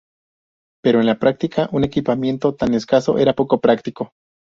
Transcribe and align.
Pero 0.83 0.99
en 0.99 1.05
la 1.05 1.19
práctica 1.19 1.69
un 1.71 1.83
equipamiento 1.83 2.55
tan 2.55 2.73
escaso 2.73 3.19
era 3.19 3.33
poco 3.35 3.59
práctico. 3.61 4.13